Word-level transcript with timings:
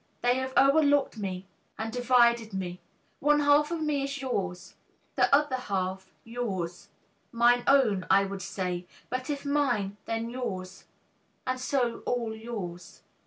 They 0.23 0.37
have 0.37 0.53
o'erlook'd 0.57 1.19
me, 1.19 1.45
and 1.77 1.93
divided 1.93 2.55
me; 2.55 2.81
One 3.19 3.41
half 3.41 3.69
of 3.69 3.83
me 3.83 4.01
is 4.03 4.19
yours, 4.19 4.73
the 5.13 5.31
other 5.31 5.57
half 5.57 6.11
yours, 6.23 6.89
Mine 7.31 7.63
own, 7.67 8.07
I 8.09 8.25
would 8.25 8.41
say: 8.41 8.87
but 9.11 9.29
if 9.29 9.45
mine, 9.45 9.97
then 10.05 10.31
yours, 10.31 10.85
And 11.45 11.59
so 11.59 11.99
all 12.07 12.33
yours. 12.35 13.03